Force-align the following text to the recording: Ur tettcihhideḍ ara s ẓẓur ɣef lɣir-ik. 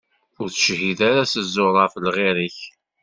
Ur 0.41 0.47
tettcihhideḍ 0.49 1.01
ara 1.11 1.23
s 1.31 1.33
ẓẓur 1.45 1.73
ɣef 1.81 1.93
lɣir-ik. 2.05 2.59